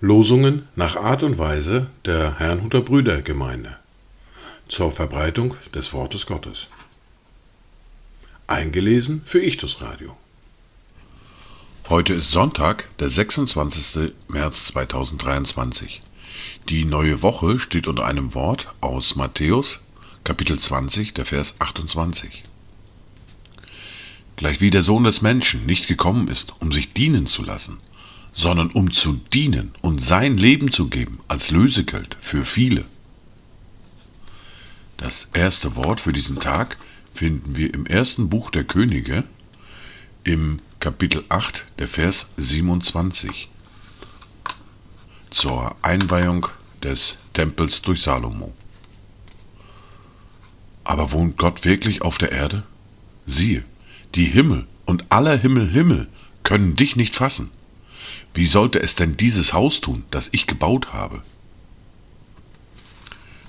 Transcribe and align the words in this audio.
Losungen 0.00 0.68
nach 0.74 0.96
Art 0.96 1.22
und 1.22 1.36
Weise 1.36 1.88
der 2.06 2.38
Herrnhuter 2.38 2.80
Brüdergemeinde 2.80 3.76
zur 4.68 4.92
Verbreitung 4.92 5.54
des 5.74 5.92
Wortes 5.92 6.24
Gottes. 6.26 6.68
Eingelesen 8.46 9.22
für 9.26 9.42
Ichtus 9.42 9.82
Radio. 9.82 10.16
Heute 11.90 12.14
ist 12.14 12.30
Sonntag, 12.30 12.88
der 12.98 13.10
26. 13.10 14.12
März 14.28 14.66
2023. 14.66 16.00
Die 16.68 16.84
neue 16.84 17.20
Woche 17.20 17.58
steht 17.58 17.86
unter 17.86 18.06
einem 18.06 18.34
Wort 18.34 18.68
aus 18.80 19.14
Matthäus, 19.14 19.80
Kapitel 20.24 20.58
20, 20.58 21.12
der 21.12 21.26
Vers 21.26 21.56
28. 21.58 22.44
Gleich 24.36 24.60
wie 24.60 24.70
der 24.70 24.82
Sohn 24.82 25.04
des 25.04 25.22
Menschen 25.22 25.66
nicht 25.66 25.88
gekommen 25.88 26.28
ist, 26.28 26.54
um 26.60 26.70
sich 26.70 26.92
dienen 26.92 27.26
zu 27.26 27.42
lassen, 27.42 27.78
sondern 28.34 28.70
um 28.70 28.92
zu 28.92 29.14
dienen 29.32 29.74
und 29.80 30.00
sein 30.00 30.36
Leben 30.36 30.70
zu 30.70 30.88
geben 30.88 31.20
als 31.26 31.50
Lösegeld 31.50 32.16
für 32.20 32.44
viele. 32.44 32.84
Das 34.98 35.28
erste 35.32 35.74
Wort 35.76 36.02
für 36.02 36.12
diesen 36.12 36.38
Tag 36.38 36.76
finden 37.14 37.56
wir 37.56 37.72
im 37.72 37.86
ersten 37.86 38.28
Buch 38.28 38.50
der 38.50 38.64
Könige, 38.64 39.24
im 40.24 40.60
Kapitel 40.80 41.24
8, 41.28 41.64
der 41.78 41.88
Vers 41.88 42.30
27 42.36 43.48
zur 45.30 45.74
Einweihung 45.82 46.46
des 46.82 47.18
Tempels 47.32 47.82
durch 47.82 48.02
Salomo. 48.02 48.52
Aber 50.84 51.12
wohnt 51.12 51.36
Gott 51.36 51.64
wirklich 51.64 52.02
auf 52.02 52.18
der 52.18 52.32
Erde? 52.32 52.62
Siehe, 53.26 53.64
die 54.16 54.24
Himmel 54.24 54.66
und 54.86 55.04
aller 55.10 55.36
Himmel 55.36 55.70
Himmel 55.70 56.08
können 56.42 56.74
dich 56.74 56.96
nicht 56.96 57.14
fassen. 57.14 57.50
Wie 58.34 58.46
sollte 58.46 58.80
es 58.80 58.94
denn 58.94 59.16
dieses 59.16 59.52
Haus 59.52 59.80
tun, 59.80 60.04
das 60.10 60.28
ich 60.32 60.46
gebaut 60.46 60.92
habe? 60.92 61.22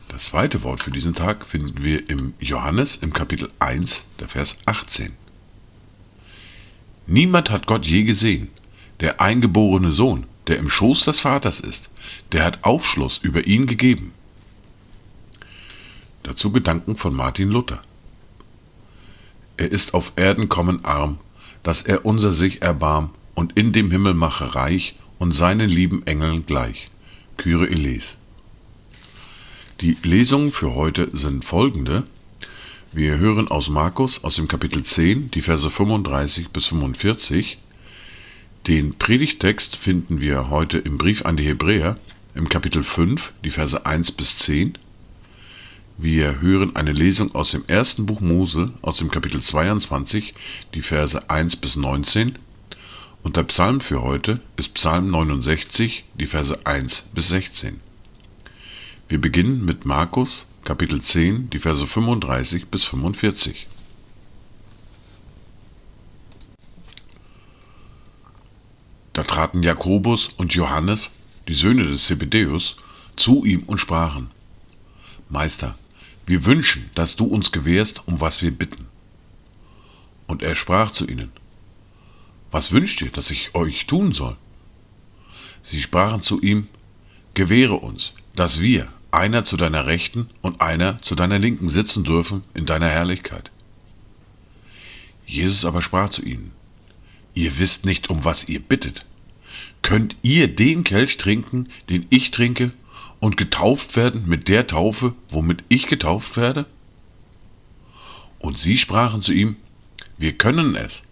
Das 0.09 0.26
zweite 0.26 0.64
Wort 0.64 0.84
für 0.84 0.92
diesen 0.92 1.14
Tag 1.14 1.46
finden 1.46 1.84
wir 1.84 2.09
im 2.09 2.34
Johannes 2.40 2.98
im 2.98 3.14
Kapitel 3.14 3.50
1, 3.59 4.06
der 4.20 4.28
Vers 4.28 4.58
18. 4.66 5.14
Niemand 7.06 7.50
hat 7.50 7.68
Gott 7.68 7.86
je 7.86 8.04
gesehen. 8.04 8.50
Der 9.00 9.22
eingeborene 9.22 9.92
Sohn, 9.92 10.26
der 10.48 10.58
im 10.58 10.70
Schoß 10.70 11.06
des 11.06 11.20
Vaters 11.20 11.59
ist, 11.59 11.90
der 12.31 12.44
hat 12.44 12.64
Aufschluss 12.64 13.20
über 13.20 13.46
ihn 13.46 13.68
gegeben. 13.68 14.12
Dazu 16.24 16.52
Gedanken 16.52 16.98
von 16.98 17.14
Martin 17.14 17.50
Luther. 17.50 17.81
Er 19.58 19.72
ist 19.72 19.94
auf 19.94 20.13
Erden 20.16 20.50
kommen 20.50 20.86
arm, 20.86 21.17
dass 21.63 21.81
er 21.81 22.05
unser 22.05 22.31
sich 22.31 22.61
erbarm 22.61 23.09
und 23.33 23.58
in 23.58 23.73
dem 23.73 23.91
Himmel 23.91 24.13
mache 24.13 24.55
reich 24.55 24.95
und 25.19 25.33
seinen 25.33 25.69
lieben 25.69 26.05
Engeln 26.05 26.45
gleich. 26.45 26.89
Kyre 27.38 27.67
Eles. 27.67 28.16
Die 29.81 29.97
Lesungen 30.03 30.52
für 30.52 30.73
heute 30.73 31.09
sind 31.13 31.44
folgende. 31.45 32.03
Wir 32.94 33.17
hören 33.17 33.47
aus 33.47 33.69
Markus 33.69 34.23
aus 34.23 34.35
dem 34.35 34.47
Kapitel 34.47 34.83
10 34.83 35.31
die 35.31 35.41
Verse 35.41 35.69
35 35.69 36.50
bis 36.50 36.67
45. 36.67 37.58
Den 38.66 38.95
Predigtext 38.95 39.75
finden 39.75 40.19
wir 40.19 40.50
heute 40.50 40.78
im 40.78 40.97
Brief 40.97 41.25
an 41.25 41.38
die 41.38 41.45
Hebräer 41.45 41.97
im 42.33 42.50
Kapitel 42.50 42.83
5 42.83 43.33
die 43.44 43.52
Verse 43.52 43.85
1 43.85 44.11
bis 44.13 44.38
10. 44.39 44.78
Wir 46.00 46.42
hören 46.42 46.76
eine 46.76 46.92
Lesung 46.92 47.34
aus 47.34 47.50
dem 47.50 47.64
ersten 47.66 48.06
Buch 48.06 48.20
Mose 48.20 48.72
aus 48.84 48.98
dem 48.98 49.09
Kapitel 49.09 49.42
22 49.42 50.36
die 50.76 50.84
Verse 50.84 51.28
1 51.28 51.56
bis 51.56 51.76
19. 51.76 52.38
Und 53.23 53.36
der 53.36 53.42
Psalm 53.45 53.81
für 53.81 54.03
heute 54.03 54.40
ist 54.58 54.75
Psalm 54.75 55.09
69 55.09 56.06
die 56.13 56.28
Verse 56.28 56.56
1 56.68 57.06
bis 57.16 57.30
16. 57.30 57.80
Wir 59.09 59.19
beginnen 59.19 59.66
mit 59.66 59.85
Markus 59.85 60.46
Kapitel 60.63 61.02
10, 61.02 61.50
die 61.50 61.58
Verse 61.58 61.88
35 61.88 62.68
bis 62.68 62.84
45. 62.84 63.66
Da 69.14 69.24
traten 69.24 69.64
Jakobus 69.64 70.28
und 70.38 70.53
Johannes, 70.53 71.09
die 71.47 71.56
Söhne 71.56 71.85
des 71.88 72.06
Zebedäus, 72.06 72.75
zu 73.16 73.44
ihm 73.46 73.64
und 73.64 73.79
sprachen: 73.79 74.29
Meister, 75.29 75.75
wir 76.28 76.46
wünschen, 76.46 76.90
dass 76.94 77.16
du 77.16 77.26
uns 77.26 77.52
gewährst, 77.52 78.04
um 78.06 78.22
was 78.22 78.42
wir 78.42 78.52
bitten. 78.52 78.86
Und 80.28 80.44
er 80.44 80.56
sprach 80.56 80.92
zu 80.92 81.08
ihnen: 81.08 81.32
Was 82.52 82.72
wünscht 82.72 83.02
ihr, 83.02 83.10
dass 83.10 83.32
ich 83.32 83.56
euch 83.56 83.88
tun 83.88 84.14
soll? 84.14 84.36
Sie 85.64 85.82
sprachen 85.82 86.22
zu 86.22 86.42
ihm: 86.42 86.68
Gewähre 87.34 87.76
uns, 87.76 88.14
dass 88.36 88.60
wir, 88.60 88.90
einer 89.10 89.46
zu 89.46 89.56
deiner 89.56 89.86
Rechten 89.86 90.30
und 90.42 90.62
einer 90.62 91.02
zu 91.02 91.16
deiner 91.16 91.40
Linken 91.40 91.70
sitzen 91.70 92.04
dürfen 92.04 92.44
in 92.54 92.66
deiner 92.66 92.90
Herrlichkeit. 92.90 93.50
Jesus 95.26 95.66
aber 95.66 95.82
sprach 95.82 96.09
zu 96.09 96.24
ihnen, 96.24 96.52
Ihr 97.34 97.58
wisst 97.59 97.86
nicht, 97.86 98.09
um 98.09 98.26
was 98.26 98.50
ihr 98.50 98.59
bittet. 98.59 99.06
Könnt 99.82 100.16
ihr 100.24 100.48
den 100.48 100.84
Kelch 100.84 101.18
trinken, 101.18 101.70
den 101.90 102.06
ich 102.09 102.32
trinke, 102.32 102.72
und 103.19 103.38
getauft 103.38 103.95
werden 103.95 104.28
mit 104.28 104.47
der 104.47 104.67
Taufe, 104.67 105.13
womit 105.29 105.63
ich 105.69 105.88
getauft 105.88 106.38
werde? 106.38 106.66
Und 108.39 108.59
sie 108.59 108.78
sprachen 108.78 109.22
zu 109.22 109.33
ihm, 109.33 109.55
Wir 110.17 110.33
können 110.33 110.75
es. 110.75 111.03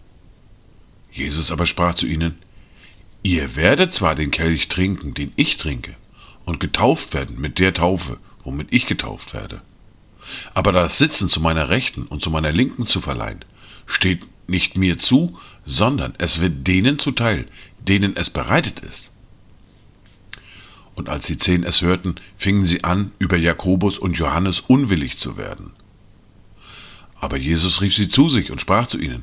Jesus 1.10 1.50
aber 1.50 1.66
sprach 1.66 1.94
zu 1.94 2.06
ihnen, 2.06 2.36
Ihr 3.22 3.56
werdet 3.56 3.92
zwar 3.92 4.14
den 4.14 4.30
Kelch 4.30 4.68
trinken, 4.68 5.14
den 5.14 5.32
ich 5.34 5.56
trinke, 5.56 5.94
und 6.44 6.60
getauft 6.60 7.12
werden 7.12 7.40
mit 7.40 7.58
der 7.58 7.74
Taufe, 7.74 8.18
womit 8.44 8.68
ich 8.70 8.86
getauft 8.86 9.34
werde. 9.34 9.62
Aber 10.54 10.72
das 10.72 10.98
Sitzen 10.98 11.28
zu 11.28 11.40
meiner 11.40 11.68
Rechten 11.68 12.02
und 12.04 12.22
zu 12.22 12.30
meiner 12.30 12.52
Linken 12.52 12.86
zu 12.86 13.00
verleihen, 13.00 13.44
steht 13.86 14.26
nicht 14.48 14.76
mir 14.76 14.98
zu, 14.98 15.38
sondern 15.64 16.14
es 16.18 16.40
wird 16.40 16.66
denen 16.66 16.98
zuteil, 16.98 17.46
denen 17.78 18.16
es 18.16 18.30
bereitet 18.30 18.80
ist. 18.80 19.10
Und 20.96 21.08
als 21.08 21.26
die 21.26 21.38
Zehn 21.38 21.62
es 21.62 21.82
hörten, 21.82 22.16
fingen 22.36 22.66
sie 22.66 22.82
an, 22.82 23.12
über 23.20 23.36
Jakobus 23.36 23.98
und 23.98 24.18
Johannes 24.18 24.60
unwillig 24.60 25.18
zu 25.18 25.36
werden. 25.36 25.70
Aber 27.20 27.36
Jesus 27.36 27.80
rief 27.80 27.94
sie 27.94 28.08
zu 28.08 28.28
sich 28.28 28.50
und 28.50 28.60
sprach 28.60 28.88
zu 28.88 28.98
ihnen, 28.98 29.22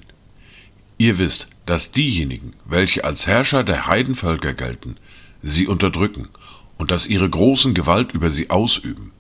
Ihr 0.98 1.18
wisst, 1.18 1.48
dass 1.66 1.92
diejenigen, 1.92 2.54
welche 2.64 3.04
als 3.04 3.28
Herrscher 3.28 3.64
der 3.64 3.88
Heidenvölker 3.88 4.54
gelten, 4.54 4.96
sie 5.42 5.68
unterdrücken 5.68 6.30
und 6.78 6.92
dass 6.92 7.08
ihre 7.08 7.30
großen 7.30 7.74
Gewalt 7.74 8.14
über 8.14 8.30
sie 8.30 8.50
ausüben. 8.50 9.12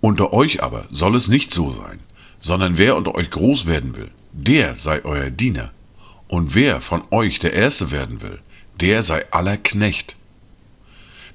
Unter 0.00 0.32
euch 0.32 0.62
aber 0.62 0.86
soll 0.90 1.16
es 1.16 1.28
nicht 1.28 1.52
so 1.52 1.72
sein, 1.72 1.98
sondern 2.40 2.78
wer 2.78 2.96
unter 2.96 3.14
euch 3.14 3.30
groß 3.30 3.66
werden 3.66 3.96
will, 3.96 4.10
der 4.32 4.76
sei 4.76 5.04
euer 5.04 5.30
Diener, 5.30 5.72
und 6.28 6.54
wer 6.54 6.80
von 6.80 7.02
euch 7.10 7.38
der 7.38 7.52
Erste 7.52 7.90
werden 7.90 8.22
will, 8.22 8.38
der 8.80 9.02
sei 9.02 9.30
aller 9.32 9.56
Knecht. 9.56 10.16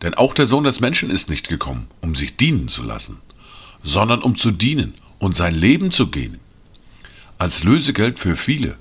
Denn 0.01 0.15
auch 0.15 0.33
der 0.33 0.47
Sohn 0.47 0.63
des 0.63 0.79
Menschen 0.79 1.09
ist 1.09 1.29
nicht 1.29 1.47
gekommen, 1.47 1.87
um 2.01 2.15
sich 2.15 2.35
dienen 2.37 2.67
zu 2.67 2.83
lassen, 2.83 3.17
sondern 3.83 4.21
um 4.21 4.37
zu 4.37 4.51
dienen 4.51 4.95
und 5.19 5.35
sein 5.35 5.55
Leben 5.55 5.91
zu 5.91 6.07
gehen, 6.07 6.39
als 7.37 7.63
Lösegeld 7.63 8.19
für 8.19 8.35
viele. 8.35 8.77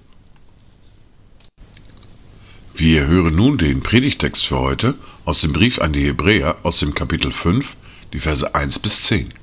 Wir 2.75 3.07
hören 3.07 3.35
nun 3.35 3.59
den 3.59 3.83
Predigtext 3.83 4.47
für 4.47 4.59
heute 4.59 4.95
aus 5.27 5.43
dem 5.43 5.53
Brief 5.53 5.81
an 5.81 5.93
die 5.93 6.07
Hebräer 6.07 6.57
aus 6.63 6.79
dem 6.79 6.95
Kapitel 6.95 7.31
5, 7.31 7.77
die 8.15 8.21
Verse 8.21 8.55
1 8.55 8.79
bis 8.79 9.03
10. 9.03 9.35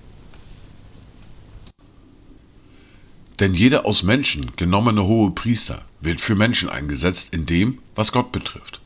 Denn 3.40 3.54
jeder 3.54 3.86
aus 3.86 4.02
Menschen 4.02 4.54
genommene 4.56 5.04
hohe 5.04 5.30
Priester 5.32 5.86
wird 6.02 6.20
für 6.20 6.34
Menschen 6.34 6.70
eingesetzt 6.70 7.32
in 7.32 7.46
dem, 7.46 7.78
was 7.94 8.12
Gott 8.12 8.32
betrifft, 8.32 8.82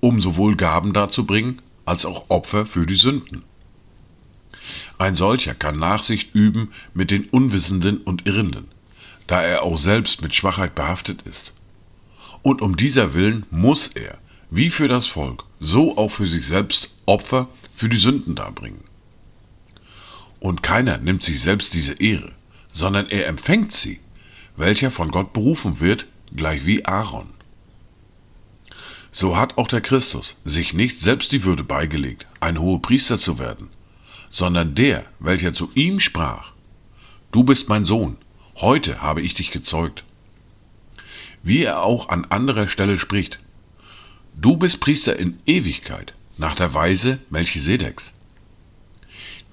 um 0.00 0.22
sowohl 0.22 0.56
Gaben 0.56 0.94
darzubringen, 0.94 1.60
als 1.84 2.04
auch 2.04 2.30
Opfer 2.30 2.66
für 2.66 2.86
die 2.86 2.94
Sünden. 2.94 3.42
Ein 4.98 5.16
solcher 5.16 5.54
kann 5.54 5.78
Nachsicht 5.78 6.34
üben 6.34 6.70
mit 6.94 7.10
den 7.10 7.24
Unwissenden 7.24 7.98
und 7.98 8.26
Irrenden, 8.26 8.68
da 9.26 9.42
er 9.42 9.62
auch 9.62 9.78
selbst 9.78 10.22
mit 10.22 10.34
Schwachheit 10.34 10.74
behaftet 10.74 11.22
ist. 11.22 11.52
Und 12.42 12.62
um 12.62 12.76
dieser 12.76 13.14
Willen 13.14 13.46
muss 13.50 13.88
er, 13.88 14.18
wie 14.50 14.70
für 14.70 14.88
das 14.88 15.06
Volk, 15.06 15.44
so 15.60 15.96
auch 15.96 16.10
für 16.10 16.26
sich 16.26 16.46
selbst 16.46 16.90
Opfer 17.06 17.48
für 17.74 17.88
die 17.88 17.96
Sünden 17.96 18.34
darbringen. 18.34 18.84
Und 20.40 20.62
keiner 20.62 20.98
nimmt 20.98 21.22
sich 21.22 21.40
selbst 21.40 21.72
diese 21.74 21.94
Ehre, 22.00 22.32
sondern 22.72 23.08
er 23.08 23.26
empfängt 23.26 23.72
sie, 23.72 24.00
welcher 24.56 24.90
von 24.90 25.10
Gott 25.10 25.32
berufen 25.32 25.80
wird, 25.80 26.06
gleich 26.34 26.66
wie 26.66 26.84
Aaron. 26.84 27.28
So 29.14 29.36
hat 29.36 29.58
auch 29.58 29.68
der 29.68 29.82
Christus 29.82 30.40
sich 30.44 30.72
nicht 30.72 30.98
selbst 30.98 31.32
die 31.32 31.44
Würde 31.44 31.64
beigelegt, 31.64 32.26
ein 32.40 32.58
hoher 32.58 32.80
Priester 32.80 33.20
zu 33.20 33.38
werden, 33.38 33.68
sondern 34.30 34.74
der, 34.74 35.04
welcher 35.20 35.52
zu 35.52 35.68
ihm 35.74 36.00
sprach, 36.00 36.52
Du 37.30 37.44
bist 37.44 37.68
mein 37.68 37.84
Sohn, 37.84 38.16
heute 38.56 39.02
habe 39.02 39.20
ich 39.20 39.34
dich 39.34 39.50
gezeugt. 39.50 40.04
Wie 41.42 41.62
er 41.62 41.82
auch 41.82 42.08
an 42.08 42.24
anderer 42.26 42.68
Stelle 42.68 42.98
spricht, 42.98 43.38
du 44.34 44.56
bist 44.56 44.80
Priester 44.80 45.18
in 45.18 45.38
Ewigkeit, 45.44 46.14
nach 46.38 46.54
der 46.54 46.72
Weise 46.72 47.18
Melchisedeks. 47.28 48.14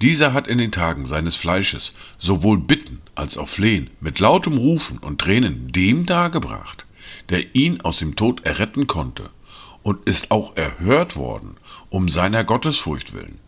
Dieser 0.02 0.32
hat 0.32 0.48
in 0.48 0.58
den 0.58 0.72
Tagen 0.72 1.06
seines 1.06 1.36
Fleisches 1.36 1.94
sowohl 2.18 2.58
Bitten 2.58 3.02
als 3.16 3.38
auch 3.38 3.50
Flehen 3.50 3.90
mit 4.00 4.20
lautem 4.20 4.58
Rufen 4.58 4.98
und 5.00 5.20
Tränen 5.20 5.72
dem 5.74 6.06
dargebracht, 6.06 6.86
der 7.28 7.56
ihn 7.56 7.82
aus 7.82 8.00
dem 8.00 8.16
Tod 8.16 8.46
erretten 8.46 8.88
konnte, 8.88 9.30
und 9.90 10.08
ist 10.08 10.30
auch 10.30 10.56
erhört 10.56 11.16
worden 11.16 11.56
um 11.90 12.10
seiner 12.10 12.44
Gottesfurcht 12.44 13.12
willen. 13.12 13.40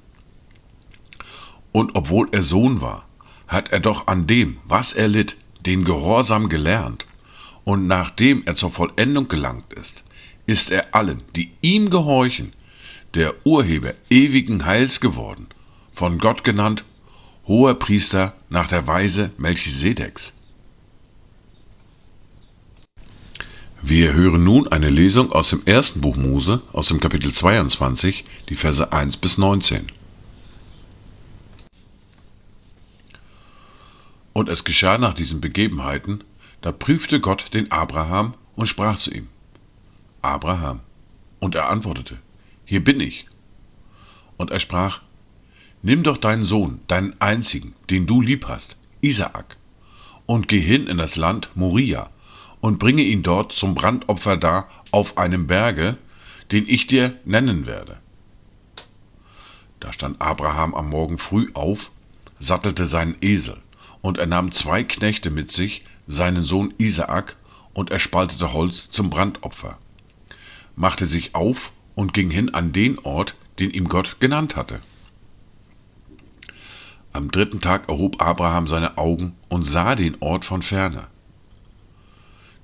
Und 1.72 1.94
obwohl 1.94 2.30
er 2.32 2.42
Sohn 2.42 2.82
war, 2.82 3.08
hat 3.48 3.72
er 3.72 3.80
doch 3.80 4.08
an 4.08 4.26
dem, 4.26 4.58
was 4.66 4.92
er 4.92 5.08
litt, 5.08 5.38
den 5.68 5.86
Gehorsam 5.86 6.50
gelernt, 6.50 7.06
und 7.64 7.86
nachdem 7.86 8.42
er 8.48 8.56
zur 8.56 8.72
Vollendung 8.72 9.28
gelangt 9.28 9.72
ist, 9.74 10.04
ist 10.48 10.72
er 10.72 10.96
allen, 10.96 11.22
die 11.36 11.52
ihm 11.62 11.92
gehorchen, 11.92 12.54
der 13.14 13.36
Urheber 13.46 13.94
ewigen 14.10 14.66
Heils 14.66 15.00
geworden, 15.00 15.46
von 15.94 16.18
Gott 16.18 16.44
genannt, 16.44 16.86
hoher 17.46 17.76
Priester 17.76 18.34
nach 18.50 18.68
der 18.68 18.88
Weise 18.88 19.30
Melchisedeks. 19.38 20.36
Wir 23.84 24.14
hören 24.14 24.44
nun 24.44 24.68
eine 24.68 24.92
Lesung 24.92 25.32
aus 25.32 25.50
dem 25.50 25.64
ersten 25.66 26.02
Buch 26.02 26.16
Mose, 26.16 26.62
aus 26.72 26.90
dem 26.90 27.00
Kapitel 27.00 27.32
22, 27.32 28.26
die 28.48 28.56
Verse 28.56 28.94
1 28.94 29.18
bis 29.18 29.40
19. 29.40 29.88
Und 34.34 34.50
es 34.50 34.64
geschah 34.66 35.00
nach 35.00 35.16
diesen 35.16 35.42
Begebenheiten, 35.42 36.24
da 36.62 36.72
prüfte 36.72 37.20
Gott 37.20 37.56
den 37.56 37.72
Abraham 37.72 38.36
und 38.56 38.68
sprach 38.68 39.00
zu 39.00 39.12
ihm, 39.12 39.30
Abraham. 40.22 40.82
Und 41.40 41.56
er 41.56 41.68
antwortete, 41.68 42.20
Hier 42.66 42.84
bin 42.84 43.00
ich. 43.00 43.26
Und 44.38 44.52
er 44.52 44.60
sprach, 44.60 45.02
Nimm 45.82 46.04
doch 46.04 46.18
deinen 46.18 46.44
Sohn, 46.44 46.82
deinen 46.88 47.20
einzigen, 47.20 47.74
den 47.90 48.06
du 48.06 48.22
lieb 48.22 48.48
hast, 48.48 48.78
Isaak, 49.02 49.58
und 50.28 50.48
geh 50.48 50.60
hin 50.60 50.86
in 50.86 51.00
das 51.00 51.16
Land 51.16 51.50
Moria 51.56 52.12
und 52.62 52.80
bringe 52.80 53.02
ihn 53.02 53.24
dort 53.24 53.52
zum 53.52 53.76
Brandopfer 53.76 54.38
dar 54.38 54.70
auf 54.92 55.18
einem 55.18 55.48
Berge, 55.48 55.98
den 56.52 56.68
ich 56.68 56.88
dir 56.88 57.16
nennen 57.26 57.66
werde. 57.66 57.98
Da 59.80 59.92
stand 59.92 60.22
Abraham 60.22 60.76
am 60.76 60.90
Morgen 60.90 61.18
früh 61.18 61.50
auf, 61.54 61.92
sattelte 62.40 62.86
seinen 62.86 63.16
Esel, 63.22 63.58
und 64.02 64.18
er 64.18 64.28
nahm 64.28 64.52
zwei 64.52 64.84
Knechte 64.84 65.32
mit 65.32 65.52
sich, 65.52 65.84
seinen 66.08 66.44
Sohn 66.44 66.74
Isaak, 66.78 67.36
und 67.74 67.90
er 67.90 68.00
spaltete 68.00 68.54
Holz 68.54 68.92
zum 68.92 69.10
Brandopfer, 69.10 69.78
machte 70.76 71.06
sich 71.06 71.36
auf 71.36 71.72
und 71.96 72.14
ging 72.14 72.30
hin 72.30 72.54
an 72.54 72.74
den 72.74 73.00
Ort, 73.00 73.36
den 73.60 73.72
ihm 73.72 73.88
Gott 73.88 74.18
genannt 74.20 74.56
hatte. 74.56 74.82
Am 77.14 77.32
dritten 77.32 77.60
Tag 77.60 77.90
erhob 77.90 78.22
Abraham 78.22 78.68
seine 78.68 78.98
Augen 78.98 79.36
und 79.50 79.64
sah 79.64 79.96
den 79.96 80.18
Ort 80.22 80.46
von 80.46 80.62
ferne. 80.62 81.08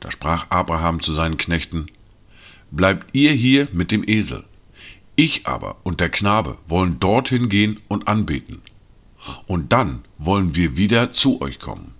Da 0.07 0.12
sprach 0.12 0.45
Abraham 0.51 1.01
zu 1.01 1.12
seinen 1.12 1.36
Knechten, 1.36 1.88
Bleibt 2.71 3.13
ihr 3.13 3.33
hier 3.33 3.68
mit 3.74 3.92
dem 3.92 4.07
Esel, 4.07 4.45
ich 5.18 5.45
aber 5.48 5.75
und 5.83 6.00
der 6.00 6.07
Knabe 6.07 6.57
wollen 6.65 6.98
dorthin 6.98 7.50
gehen 7.50 7.81
und 7.89 8.07
anbeten, 8.07 8.62
und 9.48 9.74
dann 9.74 10.06
wollen 10.18 10.56
wir 10.56 10.77
wieder 10.77 11.12
zu 11.12 11.42
euch 11.42 11.59
kommen. 11.59 11.94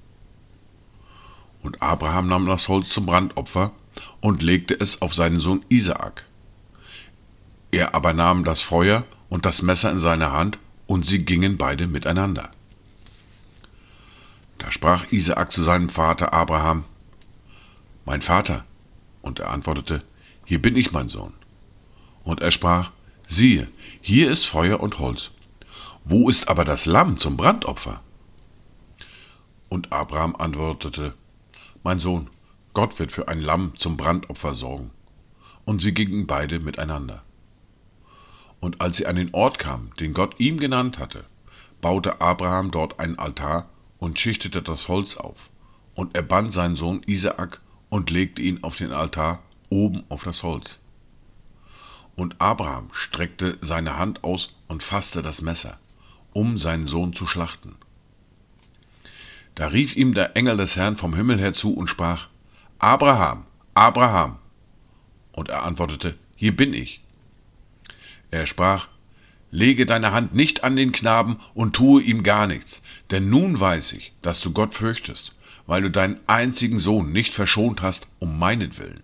Und 1.62 1.81
Abraham 1.81 2.27
nahm 2.30 2.45
das 2.45 2.69
Holz 2.69 2.88
zum 2.92 3.07
Brandopfer 3.07 3.74
und 4.21 4.42
legte 4.42 4.80
es 4.80 5.01
auf 5.01 5.13
seinen 5.13 5.42
Sohn 5.42 5.65
Isaak. 5.68 6.24
Er 7.71 7.94
aber 7.94 8.13
nahm 8.13 8.45
das 8.45 8.62
Feuer 8.62 9.04
und 9.27 9.45
das 9.45 9.62
Messer 9.62 9.92
in 9.92 10.00
seine 10.00 10.31
Hand 10.31 10.59
und 10.86 11.06
sie 11.06 11.25
gingen 11.25 11.57
beide 11.57 11.88
miteinander. 11.88 12.51
Da 14.59 14.71
sprach 14.71 15.12
Isaak 15.12 15.51
zu 15.51 15.62
seinem 15.62 15.89
Vater 15.89 16.31
Abraham, 16.31 16.86
Mein 18.07 18.21
Vater. 18.21 18.63
Und 19.21 19.42
er 19.42 19.51
antwortete, 19.51 20.01
Hier 20.45 20.62
bin 20.62 20.77
ich, 20.77 20.94
mein 20.94 21.09
Sohn. 21.09 21.33
Und 22.24 22.39
er 22.39 22.51
sprach, 22.51 22.92
Siehe, 23.27 23.68
hier 24.00 24.31
ist 24.31 24.45
Feuer 24.45 24.80
und 24.80 24.98
Holz. 24.98 25.31
Wo 26.06 26.30
ist 26.30 26.48
aber 26.48 26.63
das 26.63 26.86
Lamm 26.86 27.18
zum 27.18 27.36
Brandopfer? 27.36 28.00
Und 29.68 29.92
Abraham 29.92 30.38
antwortete, 30.38 31.15
Mein 31.83 32.00
Sohn, 32.00 32.30
Gott 32.74 32.98
wird 32.98 33.12
für 33.12 33.27
ein 33.27 33.42
Lamm 33.42 33.74
zum 33.75 33.98
Brandopfer 33.98 34.54
sorgen. 34.54 34.92
Und 35.65 35.81
sie 35.81 35.94
gingen 35.94 36.27
beide 36.27 36.62
miteinander. 36.62 37.24
Und 38.62 38.80
als 38.80 38.95
sie 38.95 39.06
an 39.06 39.18
den 39.18 39.33
Ort 39.33 39.59
kamen, 39.59 39.92
den 40.00 40.13
Gott 40.13 40.39
ihm 40.39 40.62
genannt 40.62 40.98
hatte, 40.98 41.25
baute 41.81 42.21
Abraham 42.21 42.71
dort 42.71 43.01
einen 43.01 43.19
Altar 43.19 43.68
und 43.98 44.18
schichtete 44.18 44.62
das 44.62 44.88
Holz 44.88 45.18
auf. 45.18 45.50
Und 45.94 46.15
er 46.15 46.21
band 46.21 46.54
seinen 46.54 46.77
Sohn 46.77 47.04
Isaak 47.06 47.59
und 47.89 48.10
legte 48.10 48.42
ihn 48.42 48.63
auf 48.63 48.78
den 48.78 48.92
Altar 48.92 49.44
oben 49.69 50.04
auf 50.10 50.24
das 50.24 50.44
Holz. 50.44 50.80
Und 52.16 52.36
Abraham 52.39 52.89
streckte 52.94 53.57
seine 53.62 53.98
Hand 53.98 54.24
aus 54.24 54.56
und 54.68 54.84
fasste 54.84 55.22
das 55.22 55.42
Messer, 55.42 55.78
um 56.34 56.57
seinen 56.57 56.88
Sohn 56.88 57.13
zu 57.13 57.28
schlachten. 57.28 57.75
Da 59.56 59.68
rief 59.68 59.95
ihm 59.95 60.13
der 60.13 60.36
Engel 60.36 60.57
des 60.57 60.75
Herrn 60.75 60.98
vom 60.98 61.16
Himmel 61.16 61.39
her 61.39 61.54
zu 61.54 61.74
und 61.74 61.89
sprach, 61.89 62.28
Abraham, 62.80 63.45
Abraham. 63.74 64.38
Und 65.31 65.50
er 65.50 65.63
antwortete, 65.63 66.16
Hier 66.36 66.56
bin 66.56 66.74
ich. 66.74 67.01
Er 68.31 68.45
sprach, 68.45 68.88
Lege 69.50 69.86
deine 69.86 70.12
Hand 70.12 70.36
nicht 70.36 70.63
an 70.63 70.75
den 70.75 70.92
Knaben 70.92 71.40
und 71.54 71.75
tue 71.75 72.01
ihm 72.01 72.24
gar 72.24 72.48
nichts, 72.48 72.81
denn 73.12 73.30
nun 73.30 73.60
weiß 73.60 73.94
ich, 73.94 74.13
dass 74.22 74.42
du 74.42 74.51
Gott 74.51 74.74
fürchtest, 74.74 75.33
weil 75.68 75.84
du 75.84 75.92
deinen 75.92 76.19
einzigen 76.25 76.80
Sohn 76.80 77.12
nicht 77.12 77.34
verschont 77.34 77.81
hast 77.81 78.08
um 78.19 78.40
meinetwillen. 78.40 79.04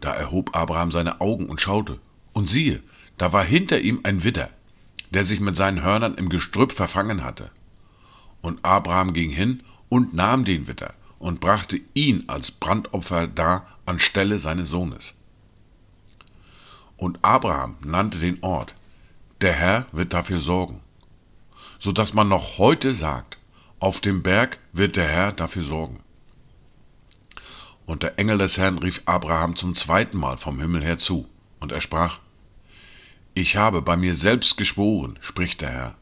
Da 0.00 0.14
erhob 0.14 0.56
Abraham 0.56 0.90
seine 0.90 1.20
Augen 1.20 1.46
und 1.46 1.60
schaute, 1.60 2.00
und 2.32 2.48
siehe, 2.48 2.82
da 3.18 3.32
war 3.32 3.44
hinter 3.44 3.80
ihm 3.80 4.00
ein 4.02 4.24
Widder, 4.24 4.48
der 5.10 5.24
sich 5.24 5.40
mit 5.40 5.56
seinen 5.56 5.82
Hörnern 5.82 6.14
im 6.14 6.30
Gestrüpp 6.30 6.72
verfangen 6.72 7.22
hatte. 7.22 7.50
Und 8.40 8.64
Abraham 8.64 9.12
ging 9.12 9.30
hin 9.30 9.62
und 9.90 10.14
nahm 10.14 10.44
den 10.44 10.66
Widder 10.66 10.94
und 11.18 11.40
brachte 11.40 11.80
ihn 11.92 12.24
als 12.28 12.50
Brandopfer 12.50 13.26
dar 13.26 13.66
anstelle 13.84 14.38
seines 14.38 14.68
Sohnes. 14.68 15.14
Und 16.96 17.18
Abraham 17.22 17.76
nannte 17.84 18.18
den 18.18 18.42
Ort, 18.42 18.74
der 19.42 19.52
Herr 19.52 19.86
wird 19.92 20.14
dafür 20.14 20.40
sorgen, 20.40 20.80
so 21.78 21.92
dass 21.92 22.14
man 22.14 22.28
noch 22.28 22.58
heute 22.58 22.94
sagt, 22.94 23.39
auf 23.80 24.00
dem 24.00 24.22
Berg 24.22 24.58
wird 24.74 24.96
der 24.96 25.08
Herr 25.08 25.32
dafür 25.32 25.62
sorgen. 25.62 26.00
Und 27.86 28.02
der 28.02 28.18
Engel 28.18 28.36
des 28.36 28.58
Herrn 28.58 28.78
rief 28.78 29.02
Abraham 29.06 29.56
zum 29.56 29.74
zweiten 29.74 30.18
Mal 30.18 30.36
vom 30.36 30.60
Himmel 30.60 30.84
her 30.84 30.98
zu, 30.98 31.26
und 31.58 31.72
er 31.72 31.80
sprach, 31.80 32.18
Ich 33.34 33.56
habe 33.56 33.80
bei 33.80 33.96
mir 33.96 34.14
selbst 34.14 34.58
geschworen, 34.58 35.18
spricht 35.22 35.62
der 35.62 35.70
Herr, 35.70 35.94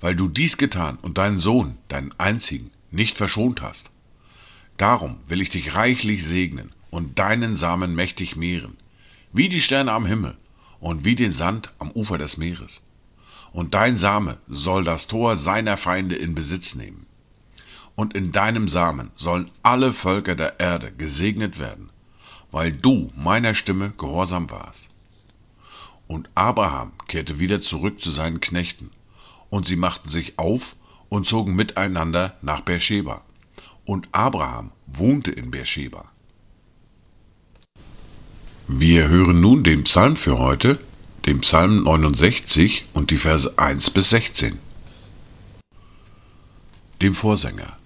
weil 0.00 0.16
du 0.16 0.28
dies 0.28 0.58
getan 0.58 0.98
und 1.00 1.16
deinen 1.16 1.38
Sohn, 1.38 1.78
deinen 1.88 2.12
einzigen, 2.18 2.72
nicht 2.90 3.16
verschont 3.16 3.62
hast. 3.62 3.90
Darum 4.76 5.20
will 5.28 5.40
ich 5.40 5.48
dich 5.48 5.76
reichlich 5.76 6.24
segnen 6.24 6.72
und 6.90 7.18
deinen 7.18 7.54
Samen 7.54 7.94
mächtig 7.94 8.34
mehren, 8.34 8.76
wie 9.32 9.48
die 9.48 9.60
Sterne 9.60 9.92
am 9.92 10.06
Himmel 10.06 10.36
und 10.80 11.04
wie 11.04 11.14
den 11.14 11.32
Sand 11.32 11.72
am 11.78 11.92
Ufer 11.92 12.18
des 12.18 12.36
Meeres. 12.36 12.80
Und 13.56 13.72
dein 13.72 13.96
Same 13.96 14.36
soll 14.48 14.84
das 14.84 15.06
Tor 15.06 15.34
seiner 15.34 15.78
Feinde 15.78 16.14
in 16.14 16.34
Besitz 16.34 16.74
nehmen. 16.74 17.06
Und 17.94 18.12
in 18.12 18.30
deinem 18.30 18.68
Samen 18.68 19.12
sollen 19.16 19.50
alle 19.62 19.94
Völker 19.94 20.34
der 20.34 20.60
Erde 20.60 20.92
gesegnet 20.92 21.58
werden, 21.58 21.88
weil 22.50 22.70
du 22.70 23.10
meiner 23.16 23.54
Stimme 23.54 23.94
gehorsam 23.96 24.50
warst. 24.50 24.90
Und 26.06 26.28
Abraham 26.34 26.92
kehrte 27.08 27.40
wieder 27.40 27.62
zurück 27.62 28.02
zu 28.02 28.10
seinen 28.10 28.42
Knechten, 28.42 28.90
und 29.48 29.66
sie 29.66 29.76
machten 29.76 30.10
sich 30.10 30.38
auf 30.38 30.76
und 31.08 31.26
zogen 31.26 31.56
miteinander 31.56 32.36
nach 32.42 32.60
Beersheba. 32.60 33.22
Und 33.86 34.10
Abraham 34.12 34.70
wohnte 34.86 35.30
in 35.30 35.50
Beersheba. 35.50 36.12
Wir 38.68 39.08
hören 39.08 39.40
nun 39.40 39.64
den 39.64 39.84
Psalm 39.84 40.16
für 40.16 40.38
heute, 40.38 40.78
den 41.26 41.40
Psalm 41.40 41.82
69 41.82 42.84
und 42.92 43.10
die 43.10 43.16
Verse 43.16 43.52
1 43.58 43.90
bis 43.90 44.10
16. 44.10 44.58
Dem 47.02 47.16
Vorsänger 47.16 47.76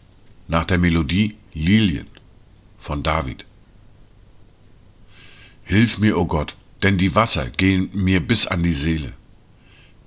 nach 0.47 0.67
der 0.67 0.77
Melodie 0.77 1.37
Lilien 1.55 2.07
von 2.79 3.03
David. 3.03 3.47
Hilf 5.65 5.97
mir, 5.97 6.19
o 6.19 6.23
oh 6.23 6.25
Gott, 6.27 6.55
denn 6.83 6.99
die 6.99 7.15
Wasser 7.15 7.49
gehen 7.49 7.89
mir 7.95 8.21
bis 8.21 8.47
an 8.47 8.63
die 8.63 8.75
Seele. 8.75 9.15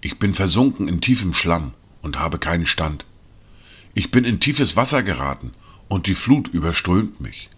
Ich 0.01 0.19
bin 0.19 0.35
versunken 0.35 0.87
in 0.87 1.01
tiefem 1.01 1.33
Schlamm 1.33 1.73
und 2.03 2.19
habe 2.19 2.37
keinen 2.37 2.67
Stand. 2.67 3.03
Ich 3.95 4.11
bin 4.11 4.25
in 4.25 4.41
tiefes 4.41 4.75
Wasser 4.75 5.01
geraten 5.01 5.53
und 5.87 6.05
die 6.05 6.15
Flut 6.15 6.49
überströmt 6.49 7.19
mich. 7.19 7.49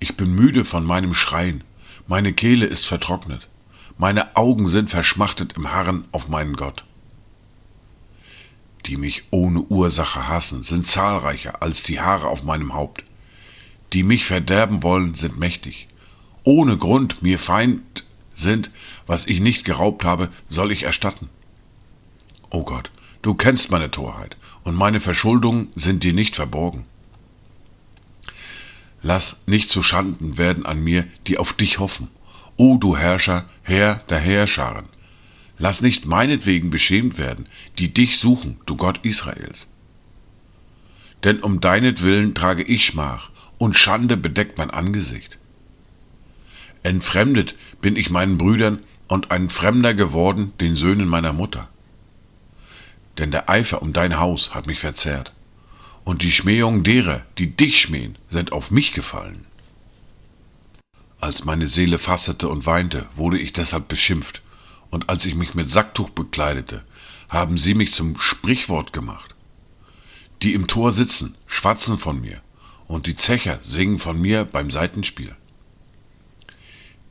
Ich 0.00 0.16
bin 0.16 0.34
müde 0.34 0.66
von 0.66 0.84
meinem 0.84 1.14
Schreien, 1.14 1.64
meine 2.06 2.34
Kehle 2.34 2.66
ist 2.66 2.84
vertrocknet, 2.84 3.48
meine 4.00 4.34
Augen 4.34 4.66
sind 4.66 4.88
verschmachtet 4.88 5.52
im 5.58 5.72
Harren 5.72 6.08
auf 6.10 6.26
meinen 6.26 6.56
Gott. 6.56 6.86
Die 8.86 8.96
mich 8.96 9.24
ohne 9.30 9.60
Ursache 9.60 10.26
hassen, 10.26 10.62
sind 10.62 10.86
zahlreicher 10.86 11.60
als 11.60 11.82
die 11.82 12.00
Haare 12.00 12.28
auf 12.28 12.42
meinem 12.42 12.72
Haupt. 12.72 13.04
Die 13.92 14.02
mich 14.02 14.24
verderben 14.24 14.82
wollen, 14.82 15.14
sind 15.14 15.38
mächtig. 15.38 15.86
Ohne 16.44 16.78
Grund 16.78 17.20
mir 17.20 17.38
Feind 17.38 18.06
sind, 18.34 18.70
was 19.06 19.26
ich 19.26 19.40
nicht 19.40 19.66
geraubt 19.66 20.02
habe, 20.02 20.30
soll 20.48 20.72
ich 20.72 20.84
erstatten. 20.84 21.28
O 22.48 22.62
Gott, 22.62 22.90
du 23.20 23.34
kennst 23.34 23.70
meine 23.70 23.90
Torheit, 23.90 24.38
und 24.64 24.76
meine 24.76 25.00
Verschuldungen 25.00 25.68
sind 25.74 26.04
dir 26.04 26.14
nicht 26.14 26.36
verborgen. 26.36 26.86
Lass 29.02 29.42
nicht 29.44 29.68
zu 29.68 29.82
Schanden 29.82 30.38
werden 30.38 30.64
an 30.64 30.82
mir, 30.82 31.06
die 31.26 31.36
auf 31.36 31.52
dich 31.52 31.78
hoffen. 31.80 32.08
O 32.60 32.76
du 32.76 32.94
Herrscher, 32.94 33.46
Herr 33.62 34.02
der 34.10 34.18
Herrscharen, 34.18 34.84
lass 35.56 35.80
nicht 35.80 36.04
meinetwegen 36.04 36.68
beschämt 36.68 37.16
werden, 37.16 37.46
die 37.78 37.94
dich 37.94 38.18
suchen, 38.18 38.60
du 38.66 38.76
Gott 38.76 39.00
Israels. 39.02 39.66
Denn 41.24 41.40
um 41.40 41.62
deinetwillen 41.62 42.34
trage 42.34 42.62
ich 42.62 42.84
Schmach, 42.84 43.30
und 43.56 43.78
Schande 43.78 44.18
bedeckt 44.18 44.58
mein 44.58 44.70
Angesicht. 44.70 45.38
Entfremdet 46.82 47.54
bin 47.80 47.96
ich 47.96 48.10
meinen 48.10 48.36
Brüdern 48.36 48.80
und 49.08 49.30
ein 49.30 49.48
Fremder 49.48 49.94
geworden 49.94 50.52
den 50.60 50.76
Söhnen 50.76 51.08
meiner 51.08 51.32
Mutter. 51.32 51.66
Denn 53.16 53.30
der 53.30 53.48
Eifer 53.48 53.80
um 53.80 53.94
dein 53.94 54.18
Haus 54.18 54.54
hat 54.54 54.66
mich 54.66 54.80
verzehrt, 54.80 55.32
und 56.04 56.20
die 56.20 56.30
Schmähungen 56.30 56.84
derer, 56.84 57.22
die 57.38 57.56
dich 57.56 57.80
schmähen, 57.80 58.18
sind 58.28 58.52
auf 58.52 58.70
mich 58.70 58.92
gefallen. 58.92 59.46
Als 61.20 61.44
meine 61.44 61.66
Seele 61.66 61.98
fassete 61.98 62.48
und 62.48 62.64
weinte, 62.64 63.06
wurde 63.14 63.38
ich 63.38 63.52
deshalb 63.52 63.88
beschimpft, 63.88 64.40
und 64.88 65.10
als 65.10 65.26
ich 65.26 65.34
mich 65.34 65.54
mit 65.54 65.70
Sacktuch 65.70 66.10
bekleidete, 66.10 66.82
haben 67.28 67.58
sie 67.58 67.74
mich 67.74 67.92
zum 67.92 68.18
Sprichwort 68.18 68.92
gemacht. 68.92 69.34
Die 70.42 70.54
im 70.54 70.66
Tor 70.66 70.92
sitzen, 70.92 71.36
schwatzen 71.46 71.98
von 71.98 72.20
mir, 72.20 72.40
und 72.88 73.06
die 73.06 73.16
Zecher 73.16 73.60
singen 73.62 73.98
von 73.98 74.20
mir 74.20 74.46
beim 74.46 74.70
Seitenspiel. 74.70 75.36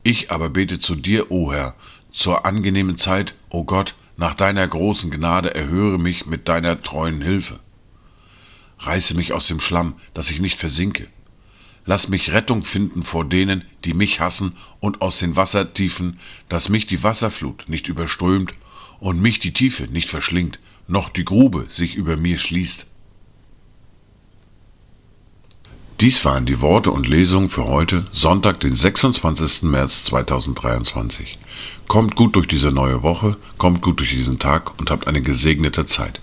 Ich 0.02 0.32
aber 0.32 0.50
bete 0.50 0.80
zu 0.80 0.96
dir, 0.96 1.30
o 1.30 1.52
Herr, 1.52 1.76
zur 2.10 2.44
angenehmen 2.44 2.98
Zeit, 2.98 3.34
o 3.48 3.64
Gott, 3.64 3.94
nach 4.16 4.34
deiner 4.34 4.66
großen 4.66 5.10
Gnade 5.10 5.54
erhöre 5.54 5.98
mich 5.98 6.26
mit 6.26 6.48
deiner 6.48 6.82
treuen 6.82 7.22
Hilfe. 7.22 7.60
Reiße 8.80 9.14
mich 9.14 9.32
aus 9.32 9.46
dem 9.46 9.60
Schlamm, 9.60 9.94
dass 10.14 10.30
ich 10.30 10.40
nicht 10.40 10.58
versinke. 10.58 11.06
Lass 11.86 12.08
mich 12.08 12.32
Rettung 12.32 12.64
finden 12.64 13.02
vor 13.02 13.24
denen, 13.24 13.64
die 13.84 13.94
mich 13.94 14.20
hassen, 14.20 14.56
und 14.80 15.02
aus 15.02 15.18
den 15.18 15.36
Wassertiefen, 15.36 16.18
dass 16.48 16.68
mich 16.68 16.86
die 16.86 17.02
Wasserflut 17.02 17.64
nicht 17.68 17.88
überströmt 17.88 18.52
und 19.00 19.20
mich 19.20 19.40
die 19.40 19.52
Tiefe 19.52 19.84
nicht 19.84 20.08
verschlingt, 20.08 20.58
noch 20.88 21.08
die 21.08 21.24
Grube 21.24 21.66
sich 21.68 21.94
über 21.94 22.16
mir 22.16 22.38
schließt. 22.38 22.86
Dies 26.00 26.24
waren 26.24 26.46
die 26.46 26.62
Worte 26.62 26.92
und 26.92 27.06
Lesungen 27.06 27.50
für 27.50 27.66
heute, 27.66 28.06
Sonntag, 28.10 28.60
den 28.60 28.74
26. 28.74 29.64
März 29.64 30.04
2023. 30.04 31.38
Kommt 31.88 32.16
gut 32.16 32.36
durch 32.36 32.48
diese 32.48 32.72
neue 32.72 33.02
Woche, 33.02 33.36
kommt 33.58 33.82
gut 33.82 34.00
durch 34.00 34.10
diesen 34.10 34.38
Tag 34.38 34.78
und 34.78 34.90
habt 34.90 35.06
eine 35.06 35.20
gesegnete 35.20 35.84
Zeit. 35.84 36.20